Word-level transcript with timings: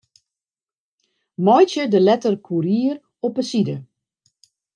Meitsje 1.45 1.83
de 1.87 1.99
letters 1.99 2.41
Courier 2.47 2.95
op 3.27 3.37
'e 3.37 3.45
side. 3.51 3.77